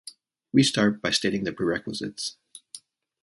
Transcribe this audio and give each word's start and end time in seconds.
We 0.51 0.63
start 0.63 0.99
by 0.99 1.11
stating 1.11 1.43
the 1.43 1.53
prerequisites. 1.53 2.37